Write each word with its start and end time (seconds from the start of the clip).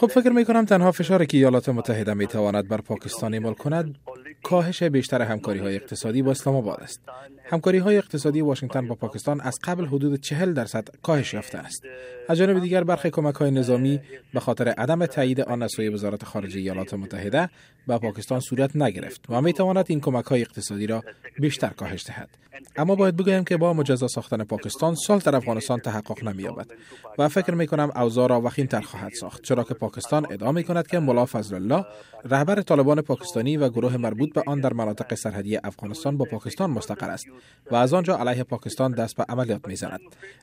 خب 0.00 0.06
فکر 0.06 0.30
می 0.30 0.44
کنم 0.44 0.64
تنها 0.64 0.92
فشاری 0.92 1.26
که 1.26 1.36
ایالات 1.36 1.68
متحده 1.68 2.14
می 2.14 2.26
تواند 2.26 2.68
بر 2.68 2.80
پاکستان 2.80 3.34
اعمال 3.34 3.54
کند 3.54 3.94
کاهش 4.42 4.82
بیشتر 4.82 5.22
همکاری 5.22 5.58
های 5.58 5.76
اقتصادی 5.76 6.22
با 6.22 6.30
اسلام 6.30 6.56
آباد 6.56 6.80
است. 6.80 7.08
همکاری 7.50 7.78
های 7.78 7.96
اقتصادی 7.96 8.40
واشنگتن 8.40 8.88
با 8.88 8.94
پاکستان 8.94 9.40
از 9.40 9.58
قبل 9.64 9.86
حدود 9.86 10.20
40 10.20 10.52
درصد 10.52 10.88
کاهش 11.02 11.34
یافته 11.34 11.58
است. 11.58 11.82
از 12.28 12.38
جانب 12.38 12.60
دیگر 12.60 12.84
برخی 12.84 13.10
کمک 13.10 13.34
های 13.34 13.50
نظامی 13.50 14.00
به 14.34 14.40
خاطر 14.40 14.68
عدم 14.68 15.06
تایید 15.06 15.40
آن 15.40 15.62
از 15.62 15.72
سوی 15.76 15.88
وزارت 15.88 16.24
خارجه 16.24 16.60
ایالات 16.60 16.94
متحده 16.94 17.48
به 17.86 17.98
پاکستان 17.98 18.40
صورت 18.40 18.76
نگرفت 18.76 19.24
و 19.28 19.42
می 19.42 19.52
تواند 19.52 19.84
این 19.88 20.00
کمک 20.00 20.24
های 20.24 20.40
اقتصادی 20.40 20.86
را 20.86 21.04
بیشتر 21.38 21.68
کاهش 21.68 22.06
دهد. 22.06 22.28
اما 22.76 22.94
باید 22.94 23.16
بگویم 23.16 23.44
که 23.44 23.56
با 23.56 23.72
مجزا 23.72 24.08
ساختن 24.08 24.44
پاکستان 24.44 24.94
سال 24.94 25.18
در 25.18 25.36
افغانستان 25.36 25.80
تحقق 25.80 26.24
نمییابد 26.24 26.66
و 27.18 27.28
فکر 27.28 27.54
می 27.54 27.66
کنم 27.66 27.90
اوضاع 27.96 28.28
را 28.28 28.50
تر 28.70 28.80
خواهد 28.80 29.12
ساخت 29.12 29.42
چرا 29.42 29.64
که 29.64 29.74
پاکستان 29.74 30.26
ادعا 30.32 30.52
می 30.52 30.64
کند 30.64 30.86
که 30.86 30.98
ملا 30.98 31.26
فضل 31.26 31.54
الله 31.54 31.86
رهبر 32.24 32.62
طالبان 32.62 33.00
پاکستانی 33.00 33.56
و 33.56 33.68
گروه 33.68 33.96
مربوط 33.96 34.32
به 34.32 34.42
آن 34.46 34.60
در 34.60 34.72
مناطق 34.72 35.14
سرحدی 35.14 35.56
افغانستان 35.64 36.16
با 36.16 36.24
پاکستان 36.24 36.70
مستقر 36.70 37.10
است 37.10 37.26
و 37.70 37.74
از 37.74 37.94
آنجا 37.94 38.16
علیه 38.16 38.44
پاکستان 38.44 38.92
دست 38.92 39.16
به 39.16 39.24
عملیات 39.28 39.68
می‌زند. 39.68 40.00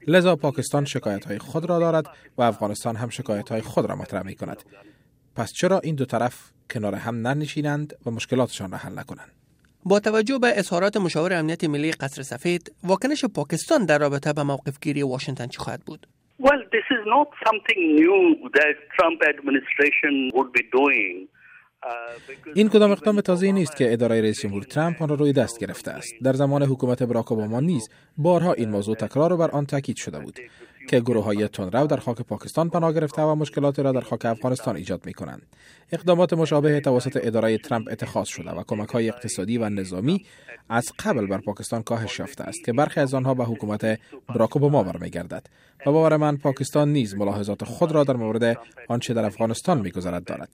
لذا 0.08 0.36
پاکستان 0.36 0.86
شکایت 0.86 1.26
های 1.26 1.40
خود 1.40 1.70
را 1.70 1.80
دارد 1.80 2.06
و 2.38 2.42
افغانستان 2.42 2.96
هم 2.96 3.10
شکایت 3.10 3.50
های 3.50 3.62
خود 3.62 3.90
را 3.90 3.96
مطرح 3.96 4.24
می 4.26 4.36
کند 4.36 4.64
پس 5.36 5.54
چرا 5.54 5.80
این 5.80 5.96
دو 5.96 6.06
طرف 6.06 6.52
کنار 6.74 6.96
هم 6.96 7.28
ننشینند 7.28 7.94
و 8.06 8.12
مشکلاتشان 8.12 8.72
را 8.72 8.78
حل 8.78 9.00
نکنند؟ 9.00 9.32
با 9.86 10.00
توجه 10.00 10.40
به 10.40 10.60
اظهارات 10.60 10.98
مشاور 10.98 11.34
امنیت 11.34 11.64
ملی 11.64 11.92
قصر 11.92 12.22
سفید 12.22 12.72
واکنش 12.84 13.26
پاکستان 13.26 13.86
در 13.86 13.98
رابطه 13.98 14.34
به 14.34 14.44
موقف 14.44 14.80
گیری 14.82 15.04
واشنگتن 15.04 15.48
چی 15.48 15.58
خواهد 15.58 15.82
بود؟ 15.86 16.08
Well, 16.40 16.62
this 16.76 16.88
is 16.98 17.04
not 17.16 17.30
something 17.48 17.82
new 17.96 18.50
that 18.60 18.76
Trump 18.98 19.20
administration 19.34 20.14
would 20.36 20.52
be 20.52 20.64
doing. 20.80 21.28
این 22.56 22.70
کدام 22.70 22.92
اقدام 22.92 23.22
تازه 23.22 23.52
نیست 23.52 23.76
که 23.76 23.94
اداره 23.94 24.22
رئیس 24.22 24.42
جمهور 24.42 24.64
ترامپ 24.64 25.02
آن 25.02 25.10
را 25.10 25.16
روی 25.16 25.34
دست 25.34 25.60
گرفته 25.60 25.92
است. 25.92 26.14
در 26.24 26.34
زمان 26.34 26.64
حکومت 26.64 27.04
براک 27.04 27.32
اوباما 27.32 27.60
نیز 27.60 27.90
بارها 28.18 28.54
این 28.54 28.70
موضوع 28.70 28.96
تکرار 28.96 29.34
و 29.34 29.38
بر 29.38 29.52
آن 29.52 29.66
تاکید 29.66 29.96
شده 29.98 30.20
بود 30.20 30.40
که 30.90 31.00
گروه 31.00 31.24
های 31.24 31.50
در 31.72 31.98
خاک 31.98 32.22
پاکستان 32.22 32.70
پناه 32.70 32.94
گرفته 32.94 33.22
و 33.22 33.36
مشکلاتی 33.36 33.82
را 33.82 33.92
در 33.92 34.02
خاک 34.02 34.26
افغانستان 34.26 34.76
ایجاد 34.76 35.06
می 35.06 35.14
کنند. 35.14 35.42
اقدامات 35.92 36.34
مشابه 36.34 36.80
توسط 36.80 37.20
اداره 37.24 37.58
ترامپ 37.58 37.88
اتخاذ 37.92 38.28
شده 38.28 38.52
و 38.52 38.64
کمک 38.68 38.90
های 38.90 39.10
اقتصادی 39.10 39.58
و 39.58 39.70
نظامی 39.70 40.26
از 40.70 40.86
قبل 41.00 41.26
بر 41.28 41.38
پاکستان 41.38 41.84
کاهش 41.84 42.20
یافته 42.20 42.44
است 42.44 42.64
که 42.66 42.74
برخی 42.74 43.00
از 43.00 43.14
آنها 43.14 43.34
به 43.34 43.44
حکومت 43.44 44.00
براک 44.36 44.56
اوباما 44.56 44.84
برمیگردد. 44.84 45.48
و 45.86 45.92
باور 45.92 46.18
من 46.18 46.38
پاکستان 46.38 46.94
نیز 46.94 47.16
ملاحظات 47.16 47.64
خود 47.64 47.92
را 47.92 48.04
در 48.04 48.16
مورد 48.16 48.58
آنچه 48.88 49.14
در 49.14 49.26
افغانستان 49.26 49.82
میگذرد 49.82 50.24
دارد. 50.24 50.50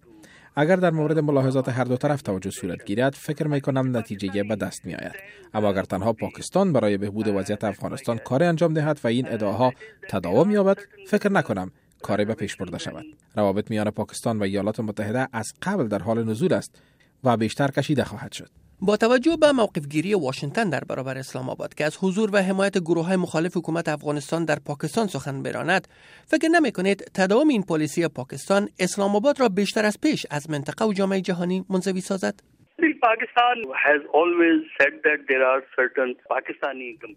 اگر 0.55 0.75
در 0.75 0.91
مورد 0.91 1.19
ملاحظات 1.19 1.69
هر 1.69 1.83
دو 1.83 1.97
طرف 1.97 2.21
توجه 2.21 2.49
صورت 2.49 2.85
گیرد 2.85 3.13
فکر 3.13 3.47
می 3.47 3.61
کنم 3.61 3.97
نتیجه 3.97 4.43
به 4.43 4.55
دست 4.55 4.85
می 4.85 4.95
آید 4.95 5.15
اما 5.53 5.69
اگر 5.69 5.83
تنها 5.83 6.13
پاکستان 6.13 6.73
برای 6.73 6.97
بهبود 6.97 7.27
وضعیت 7.27 7.63
افغانستان 7.63 8.17
کار 8.17 8.43
انجام 8.43 8.73
دهد 8.73 8.99
و 9.03 9.07
این 9.07 9.27
ادعاها 9.27 9.73
تداوم 10.09 10.51
یابد 10.51 10.77
فکر 11.07 11.31
نکنم 11.31 11.71
کاری 12.01 12.25
به 12.25 12.33
پیش 12.33 12.55
برده 12.55 12.77
شود. 12.77 13.05
روابط 13.35 13.71
میان 13.71 13.89
پاکستان 13.91 14.39
و 14.39 14.43
ایالات 14.43 14.79
متحده 14.79 15.27
از 15.33 15.53
قبل 15.61 15.87
در 15.87 15.99
حال 15.99 16.23
نزول 16.23 16.53
است 16.53 16.81
و 17.23 17.37
بیشتر 17.37 17.71
کشیده 17.71 18.03
خواهد 18.03 18.31
شد. 18.31 18.49
با 18.83 18.97
توجه 18.97 19.37
به 19.41 19.51
موقفگیری 19.51 20.13
واشنگتن 20.13 20.69
در 20.69 20.83
برابر 20.89 21.17
اسلام 21.17 21.49
آباد 21.49 21.73
که 21.73 21.85
از 21.85 21.97
حضور 22.01 22.29
و 22.33 22.37
حمایت 22.37 22.77
گروه 22.77 23.05
های 23.05 23.15
مخالف 23.15 23.57
حکومت 23.57 23.89
افغانستان 23.89 24.45
در 24.45 24.57
پاکستان 24.65 25.07
سخن 25.07 25.43
براند 25.43 25.87
فکر 26.25 26.47
نمی 26.47 26.71
کنید 26.71 27.11
تداوم 27.13 27.47
این 27.47 27.63
پالیسی 27.63 28.07
پاکستان 28.07 28.69
اسلام 28.79 29.15
آباد 29.15 29.39
را 29.39 29.49
بیشتر 29.49 29.85
از 29.85 29.97
پیش 30.01 30.25
از 30.31 30.49
منطقه 30.49 30.85
و 30.85 30.93
جامعه 30.93 31.21
جهانی 31.21 31.65
منزوی 31.69 32.01
سازد؟ 32.01 32.33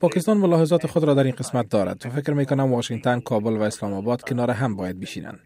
پاکستان 0.01 0.37
ملاحظات 0.37 0.87
خود 0.87 1.05
را 1.05 1.15
در 1.15 1.25
این 1.25 1.35
قسمت 1.35 1.71
دارد. 1.71 2.03
و 2.07 2.11
فکر 2.11 2.33
می 2.33 2.47
کنم 2.47 2.73
واشنگتن 2.73 3.21
کابل 3.21 3.53
و 3.53 3.63
اسلام 3.63 3.93
آباد 3.93 4.23
کنار 4.23 4.51
هم 4.51 4.77
باید 4.77 5.01
بشینند 5.01 5.41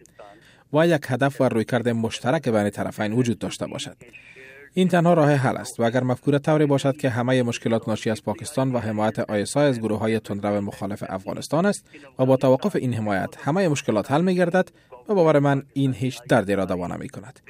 و 0.73 0.87
یک 0.87 1.03
هدف 1.09 1.41
و 1.41 1.45
رویکرد 1.45 1.89
مشترک 1.89 2.49
بین 2.49 2.71
طرفین 2.71 3.13
وجود 3.13 3.39
داشته 3.39 3.67
باشد. 3.67 3.97
این 4.79 4.89
تنها 4.89 5.15
راه 5.15 5.33
حل 5.33 5.57
است 5.57 5.81
و 5.81 5.83
اگر 5.83 6.05
مفکوره 6.05 6.39
طوری 6.39 6.67
باشد 6.67 6.97
که 6.97 7.11
همه 7.11 7.43
مشکلات 7.43 7.89
ناشی 7.89 8.11
از 8.11 8.23
پاکستان 8.23 8.73
و 8.73 8.79
حمایت 8.79 9.19
آیسای 9.19 9.67
از 9.67 9.81
گروه 9.81 9.99
های 9.99 10.21
تندرو 10.21 10.61
مخالف 10.61 11.05
افغانستان 11.09 11.67
است 11.67 11.87
و 12.19 12.27
با 12.27 12.37
توقف 12.37 12.77
این 12.77 12.95
حمایت 12.95 13.29
همه 13.39 13.69
مشکلات 13.69 14.13
حل 14.13 14.21
می 14.21 14.35
گردد 14.35 14.69
و 15.09 15.15
باور 15.15 15.39
من 15.39 15.63
این 15.73 15.95
هیچ 15.95 16.21
دردی 16.29 16.55
را 16.55 16.65
دوا 16.65 16.87
نمی 16.87 17.09
کند 17.09 17.41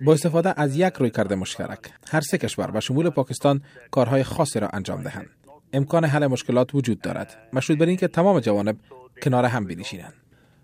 با 0.00 0.12
استفاده 0.12 0.60
از 0.60 0.76
یک 0.76 0.92
روی 0.94 1.10
کرده 1.10 1.34
مشترک 1.34 1.78
هر 2.10 2.20
سه 2.20 2.38
کشور 2.38 2.70
و 2.74 2.80
شمول 2.80 3.10
پاکستان 3.10 3.62
کارهای 3.90 4.22
خاصی 4.22 4.60
را 4.60 4.68
انجام 4.68 5.02
دهند. 5.02 5.28
امکان 5.72 6.04
حل 6.04 6.26
مشکلات 6.26 6.74
وجود 6.74 7.00
دارد 7.00 7.36
مشروط 7.52 7.78
بر 7.78 7.86
اینکه 7.86 8.08
تمام 8.08 8.40
جوانب 8.40 8.76
کنار 9.22 9.44
هم 9.44 9.64
بنشینند. 9.64 10.14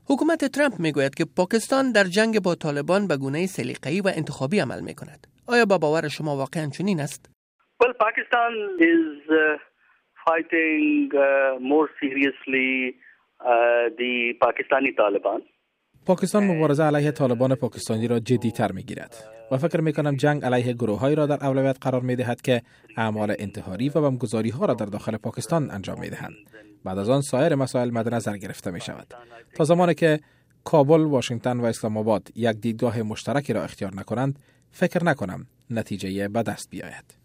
حکومت 0.04 0.44
ترامپ 0.44 0.80
می‌گوید 0.80 1.14
که 1.14 1.24
پاکستان 1.24 1.92
در 1.92 2.04
جنگ 2.04 2.40
با 2.40 2.54
طالبان 2.54 3.06
به 3.06 3.16
گونه 3.16 3.46
سلیقه‌ای 3.46 4.00
و 4.00 4.12
انتخابی 4.14 4.58
عمل 4.58 4.80
می 4.80 4.94
کند. 4.94 5.31
آیا 5.46 5.64
با 5.64 5.78
باور 5.78 6.08
شما 6.08 6.36
واقعا 6.36 6.66
چنین 6.66 7.00
است؟ 7.00 7.30
Well, 7.82 7.94
Pakistan 8.06 8.52
is 8.94 9.06
uh, 9.28 9.58
fighting 10.26 11.10
uh, 11.14 11.58
more 11.72 11.88
seriously 12.00 12.94
uh, 13.40 13.84
the 13.98 14.34
Pakistani 14.44 14.92
Taliban. 15.00 15.42
پاکستان 16.06 16.44
مبارزه 16.44 16.84
علیه 16.84 17.10
طالبان 17.10 17.54
پاکستانی 17.54 18.08
را 18.08 18.18
جدی 18.18 18.50
تر 18.50 18.72
می 18.72 18.82
گیرد 18.82 19.14
و 19.50 19.56
فکر 19.56 19.80
می 19.80 19.92
کنم 19.92 20.16
جنگ 20.16 20.44
علیه 20.44 20.72
گروه 20.72 21.00
هایی 21.00 21.16
را 21.16 21.26
در 21.26 21.46
اولویت 21.46 21.76
قرار 21.80 22.00
می 22.02 22.16
دهد 22.16 22.40
که 22.40 22.62
اعمال 22.96 23.36
انتحاری 23.38 23.88
و 23.88 24.00
بمگذاری 24.00 24.50
ها 24.50 24.66
را 24.66 24.74
در 24.74 24.86
داخل 24.86 25.16
پاکستان 25.16 25.70
انجام 25.70 26.00
می 26.00 26.10
دهند. 26.10 26.34
بعد 26.84 26.98
از 26.98 27.10
آن 27.10 27.20
سایر 27.20 27.54
مسائل 27.54 27.90
مد 27.90 28.14
نظر 28.14 28.36
گرفته 28.36 28.70
می 28.70 28.80
شود 28.80 29.14
تا 29.54 29.64
زمانی 29.64 29.94
که 29.94 30.20
کابل، 30.64 31.00
واشنگتن 31.00 31.60
و 31.60 31.64
اسلام 31.64 31.96
آباد 31.96 32.28
یک 32.36 32.56
دیدگاه 32.56 33.02
مشترکی 33.02 33.52
را 33.52 33.62
اختیار 33.62 33.92
نکنند 33.94 34.38
فکر 34.72 35.04
نکنم 35.04 35.46
نتیجه 35.70 36.28
به 36.28 36.42
دست 36.42 36.70
بیاید. 36.70 37.21